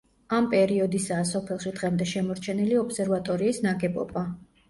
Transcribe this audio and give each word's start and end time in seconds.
ამ 0.35 0.45
პერიოდისაა 0.51 1.25
სოფელში 1.31 1.73
დღემდე 1.75 2.07
შემორჩენილი 2.13 2.79
ობსერვატორიის 2.85 3.63
ნაგებობა. 3.67 4.27